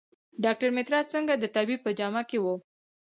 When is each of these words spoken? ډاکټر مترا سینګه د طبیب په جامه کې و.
ډاکټر 0.43 0.69
مترا 0.75 0.99
سینګه 1.11 1.35
د 1.39 1.45
طبیب 1.55 1.79
په 1.83 1.91
جامه 1.99 2.21
کې 2.29 2.37
و. 2.43 2.45